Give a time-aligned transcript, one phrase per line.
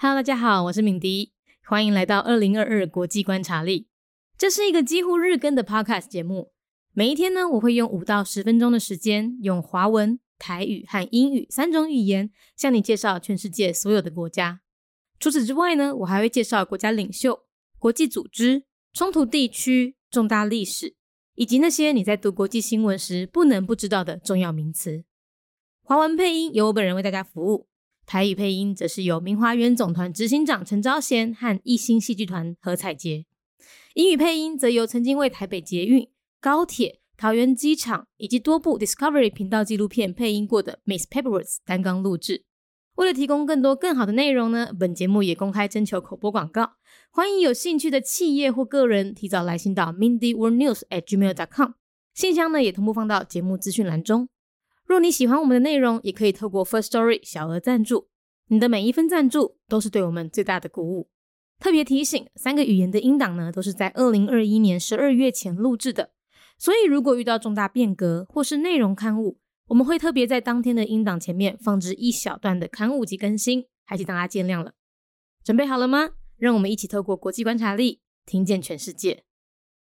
[0.00, 1.32] Hello，大家好，我是敏迪，
[1.64, 3.88] 欢迎来到二零二二国际观察力。
[4.36, 6.52] 这是一个几乎日更的 Podcast 节目。
[6.92, 14.60] 每一天呢，我会用五到十分钟的时间，用华文、台语和英语三种语言，向你介绍全世界所有的国家。
[15.18, 17.40] 除此之外呢，我还会介绍国家领袖、
[17.80, 18.62] 国际组织、
[18.92, 20.94] 冲突地区、重大历史，
[21.34, 25.02] 以及那些你在读国际新闻时不能不知道的重要名词。
[25.82, 27.66] 华文配音由我本人为大家服务。
[28.08, 33.26] 台语配音则是由明华园总团执行长陈昭贤和艺兴戏剧团何彩杰，
[33.92, 36.08] 英语配音则由曾经为台北捷运、
[36.40, 42.44] 高铁、桃园机场以及多部 Discovery 频道纪录片配音过的 Miss Pepperwoods 担纲录制。
[42.94, 46.76] 为了提供更多更好的内容呢，本节目也公开征求口播广告，
[47.10, 51.72] 欢迎有兴趣的企业或个人提早来信到 mindyworldnews@gmail.com，
[52.14, 54.30] 信箱呢也同步放到节目资讯栏中。
[54.88, 58.08] 若你喜欢我们的内容，也可以透过 First Story 小额赞助。
[58.46, 61.10] 你的每一分赞助都是对我们最大的鼓舞。
[61.60, 66.12] 特别提醒，三个语言的音档呢，都是在二零二一年十二月前录制的，
[66.56, 74.72] 所以如果遇到重大变革或是内容刊物，我们会特别在当天的音档前面放置一小段的刊物及更新，还请大家见谅了。
[75.44, 76.12] 准备好了吗？
[76.38, 79.24] 让我们一起透过国际观察力，听见全世界。